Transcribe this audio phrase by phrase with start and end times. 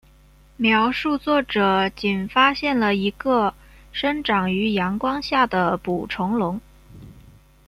[0.57, 3.53] 描述作者仅发现了一个
[3.91, 6.59] 生长于阳光下的捕虫笼。